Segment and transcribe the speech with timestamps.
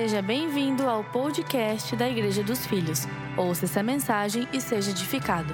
[0.00, 3.04] Seja bem-vindo ao podcast da Igreja dos Filhos.
[3.36, 5.52] Ouça essa mensagem e seja edificado.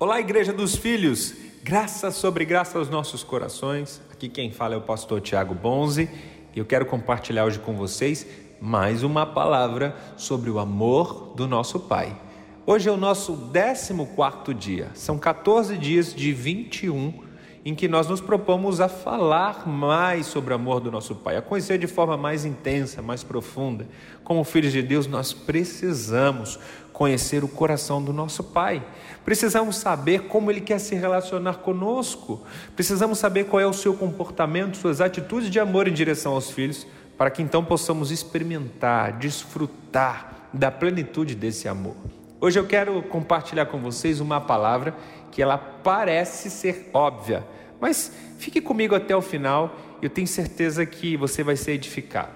[0.00, 1.32] Olá, Igreja dos Filhos.
[1.62, 4.02] Graça sobre graça aos nossos corações.
[4.10, 6.10] Aqui quem fala é o pastor Tiago Bonzi
[6.52, 8.26] e eu quero compartilhar hoje com vocês
[8.60, 12.20] mais uma palavra sobre o amor do nosso Pai.
[12.66, 14.90] Hoje é o nosso 14 dia.
[14.94, 17.29] São 14 dias de 21
[17.64, 21.42] em que nós nos propomos a falar mais sobre o amor do nosso Pai, a
[21.42, 23.86] conhecer de forma mais intensa, mais profunda.
[24.24, 26.58] Como filhos de Deus, nós precisamos
[26.92, 28.82] conhecer o coração do nosso Pai.
[29.24, 32.42] Precisamos saber como Ele quer se relacionar conosco.
[32.74, 36.86] Precisamos saber qual é o seu comportamento, suas atitudes de amor em direção aos filhos,
[37.18, 41.96] para que então possamos experimentar, desfrutar da plenitude desse amor.
[42.42, 44.94] Hoje eu quero compartilhar com vocês uma palavra
[45.30, 47.46] que ela parece ser óbvia,
[47.80, 52.32] mas fique comigo até o final, eu tenho certeza que você vai ser edificado.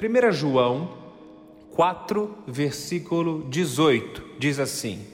[0.00, 0.90] 1 João
[1.72, 5.04] 4, versículo 18, diz assim: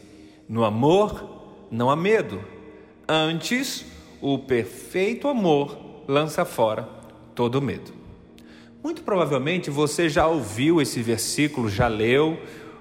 [0.48, 2.42] No amor não há medo,
[3.08, 3.84] antes
[4.20, 5.76] o perfeito amor
[6.08, 6.88] lança fora
[7.34, 7.92] todo medo.
[8.82, 12.38] Muito provavelmente você já ouviu esse versículo, já leu,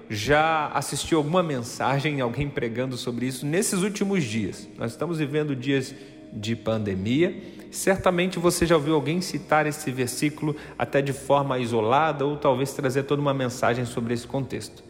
[0.08, 4.68] já assistiu alguma mensagem, alguém pregando sobre isso nesses últimos dias.
[4.76, 5.94] Nós estamos vivendo dias
[6.32, 7.40] de pandemia.
[7.70, 13.04] Certamente você já ouviu alguém citar esse versículo até de forma isolada ou talvez trazer
[13.04, 14.82] toda uma mensagem sobre esse contexto.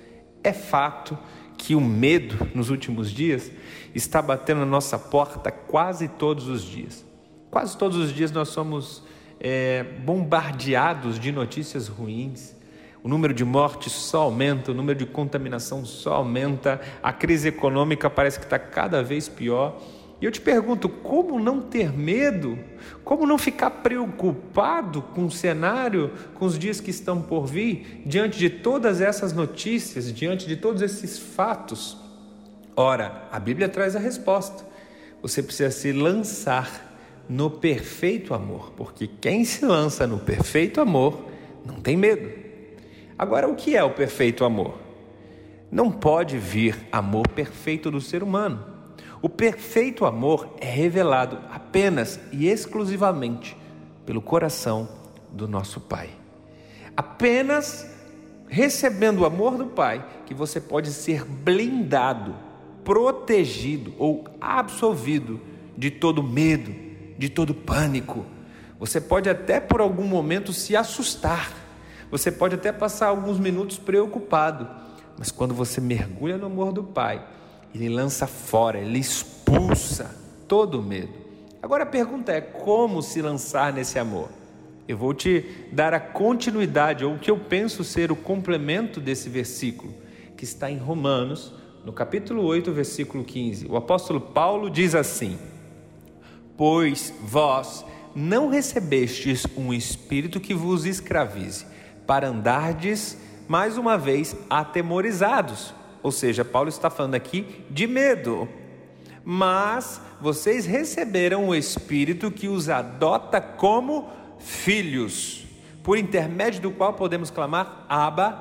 [0.43, 1.17] É fato
[1.57, 3.51] que o medo nos últimos dias
[3.95, 7.05] está batendo na nossa porta quase todos os dias.
[7.51, 9.03] Quase todos os dias nós somos
[9.41, 12.55] é, bombardeados de notícias ruins,
[13.05, 18.09] o número de mortes só aumenta, o número de contaminação só aumenta, a crise econômica
[18.09, 19.79] parece que está cada vez pior.
[20.23, 22.59] E eu te pergunto, como não ter medo?
[23.05, 28.39] Como não ficar preocupado com o cenário, com os dias que estão por vir, diante
[28.39, 31.99] de todas essas notícias, diante de todos esses fatos?
[32.75, 34.65] Ora, a Bíblia traz a resposta.
[35.21, 36.97] Você precisa se lançar
[37.29, 41.29] no perfeito amor, porque quem se lança no perfeito amor
[41.67, 42.44] não tem medo.
[43.19, 44.75] Agora, o que é o perfeito amor?
[45.71, 48.65] Não pode vir amor perfeito do ser humano.
[49.23, 53.57] O perfeito amor é revelado apenas e exclusivamente
[54.05, 54.89] pelo coração
[55.31, 56.11] do nosso Pai.
[56.97, 57.91] Apenas
[58.49, 62.35] recebendo o amor do Pai que você pode ser blindado,
[62.85, 65.41] protegido ou absolvido
[65.77, 66.75] de todo medo,
[67.17, 68.27] de todo pânico.
[68.79, 71.64] Você pode até por algum momento se assustar
[72.17, 74.69] você pode até passar alguns minutos preocupado,
[75.19, 77.27] mas quando você mergulha no amor do Pai,
[77.75, 80.17] Ele lança fora, Ele expulsa
[80.47, 81.13] todo o medo.
[81.61, 84.29] Agora a pergunta é: como se lançar nesse amor?
[84.87, 89.29] Eu vou te dar a continuidade, ou o que eu penso ser o complemento desse
[89.29, 89.93] versículo,
[90.37, 91.53] que está em Romanos,
[91.85, 93.67] no capítulo 8, versículo 15.
[93.67, 95.37] O apóstolo Paulo diz assim:
[96.57, 101.75] Pois vós não recebestes um espírito que vos escravize
[102.07, 105.75] para andardes mais uma vez atemorizados.
[106.03, 108.49] Ou seja, Paulo está falando aqui de medo.
[109.25, 115.47] Mas vocês receberam o Espírito que os adota como filhos,
[115.83, 118.33] por intermédio do qual podemos clamar Abba,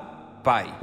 [0.42, 0.78] Pai.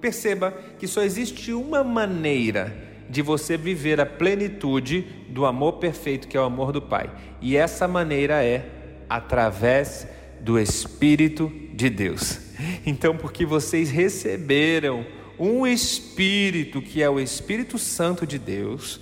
[0.00, 2.74] Perceba que só existe uma maneira
[3.08, 7.10] de você viver a plenitude do amor perfeito que é o amor do Pai,
[7.40, 8.66] e essa maneira é
[9.08, 10.08] através
[10.40, 12.40] do Espírito de Deus.
[12.86, 15.04] Então, porque vocês receberam
[15.38, 19.00] um Espírito que é o Espírito Santo de Deus,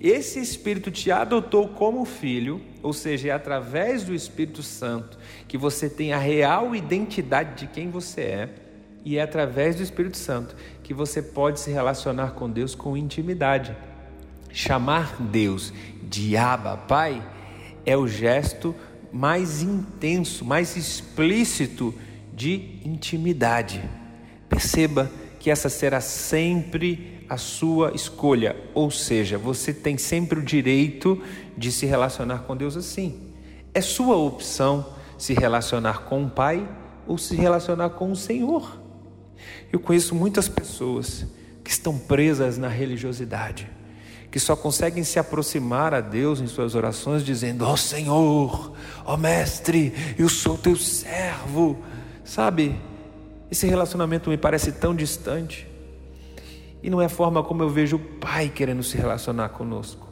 [0.00, 5.88] esse Espírito te adotou como filho, ou seja, é através do Espírito Santo que você
[5.88, 8.54] tem a real identidade de quem você é,
[9.04, 13.76] e é através do Espírito Santo que você pode se relacionar com Deus com intimidade.
[14.50, 17.22] Chamar Deus de Abba, Pai,
[17.84, 18.74] é o gesto
[19.12, 21.94] mais intenso, mais explícito
[22.34, 23.82] de intimidade.
[24.48, 31.20] Perceba que essa será sempre a sua escolha, ou seja, você tem sempre o direito
[31.56, 33.32] de se relacionar com Deus assim.
[33.72, 34.86] É sua opção
[35.16, 36.68] se relacionar com o Pai
[37.06, 38.80] ou se relacionar com o Senhor.
[39.72, 41.26] Eu conheço muitas pessoas
[41.62, 43.68] que estão presas na religiosidade
[44.34, 48.72] que só conseguem se aproximar a Deus em suas orações dizendo: Ó oh Senhor,
[49.04, 51.78] ó oh Mestre, eu sou teu servo.
[52.24, 52.74] Sabe,
[53.50, 55.68] esse relacionamento me parece tão distante.
[56.82, 60.08] E não é a forma como eu vejo o Pai querendo se relacionar conosco.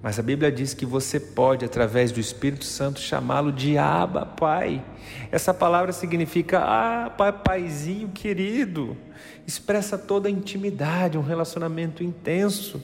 [0.00, 4.84] Mas a Bíblia diz que você pode, através do Espírito Santo, chamá-lo de Abba, Pai.
[5.32, 8.96] Essa palavra significa, ah, pai, paizinho querido.
[9.46, 12.80] Expressa toda a intimidade, um relacionamento intenso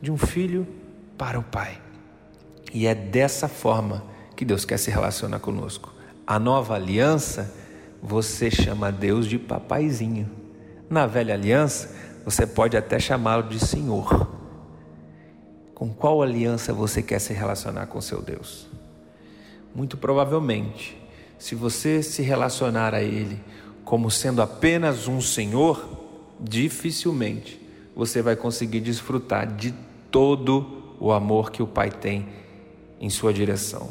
[0.00, 0.66] de um filho
[1.16, 1.80] para o pai.
[2.72, 4.04] E é dessa forma
[4.36, 5.92] que Deus quer se relacionar conosco.
[6.26, 7.52] A nova aliança,
[8.02, 10.30] você chama Deus de papaizinho.
[10.88, 14.28] Na velha aliança, você pode até chamá-lo de Senhor.
[15.74, 18.66] Com qual aliança você quer se relacionar com seu Deus?
[19.74, 20.96] Muito provavelmente,
[21.38, 23.40] se você se relacionar a Ele
[23.84, 25.88] como sendo apenas um Senhor,
[26.40, 27.60] dificilmente
[27.94, 29.74] você vai conseguir desfrutar de
[30.10, 32.28] todo o amor que o Pai tem
[33.00, 33.88] em sua direção.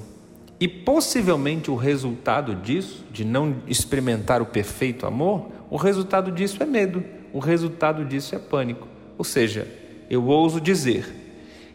[0.59, 6.65] E possivelmente o resultado disso, de não experimentar o perfeito amor, o resultado disso é
[6.65, 8.87] medo, o resultado disso é pânico.
[9.17, 9.67] Ou seja,
[10.09, 11.05] eu ouso dizer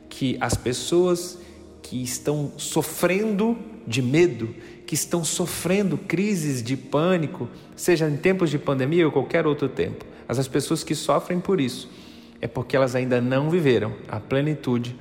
[0.09, 1.39] que as pessoas
[1.83, 3.57] que estão sofrendo
[3.87, 4.55] de medo,
[4.87, 10.05] que estão sofrendo crises de pânico, seja em tempos de pandemia ou qualquer outro tempo,
[10.29, 11.89] as pessoas que sofrem por isso
[12.41, 14.97] é porque elas ainda não viveram a plenitude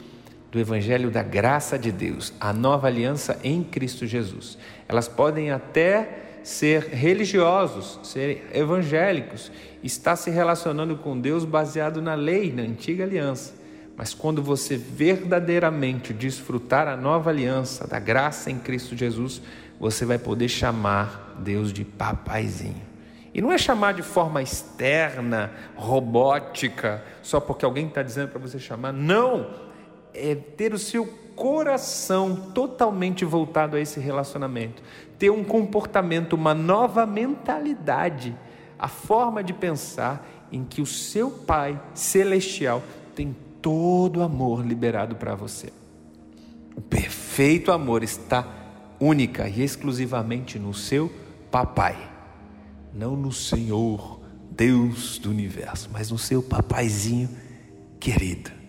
[0.51, 4.57] do Evangelho da graça de Deus, a nova aliança em Cristo Jesus.
[4.87, 9.51] Elas podem até ser religiosos, ser evangélicos,
[9.81, 13.53] estar se relacionando com Deus baseado na lei, na antiga aliança.
[13.95, 19.41] Mas quando você verdadeiramente desfrutar a nova aliança da graça em Cristo Jesus,
[19.79, 22.91] você vai poder chamar Deus de papaizinho.
[23.33, 28.59] E não é chamar de forma externa, robótica, só porque alguém está dizendo para você
[28.59, 28.91] chamar.
[28.91, 29.70] Não!
[30.13, 31.05] É ter o seu
[31.35, 34.83] coração totalmente voltado a esse relacionamento.
[35.17, 38.35] Ter um comportamento, uma nova mentalidade,
[38.77, 42.83] a forma de pensar em que o seu Pai celestial
[43.15, 45.71] tem todo amor liberado para você.
[46.75, 48.45] O perfeito amor está
[48.99, 51.11] única e exclusivamente no seu
[51.49, 51.97] papai,
[52.93, 54.19] não no Senhor,
[54.51, 57.29] Deus do universo, mas no seu papaizinho
[57.99, 58.60] querido.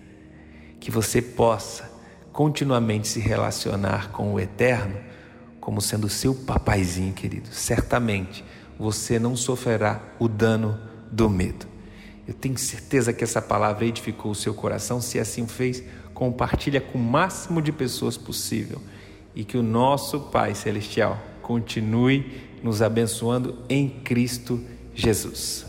[0.82, 1.88] Que você possa
[2.32, 4.96] continuamente se relacionar com o eterno
[5.60, 7.48] como sendo seu papaizinho querido.
[7.52, 8.44] Certamente
[8.76, 10.76] você não sofrerá o dano
[11.08, 11.66] do medo.
[12.26, 15.00] Eu tenho certeza que essa palavra edificou o seu coração.
[15.00, 18.82] Se assim fez, compartilha com o máximo de pessoas possível.
[19.36, 24.60] E que o nosso Pai Celestial continue nos abençoando em Cristo
[24.92, 25.64] Jesus.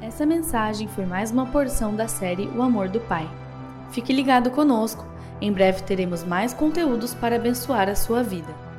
[0.00, 3.41] Essa mensagem foi mais uma porção da série O Amor do Pai.
[3.92, 5.06] Fique ligado conosco.
[5.40, 8.71] Em breve teremos mais conteúdos para abençoar a sua vida.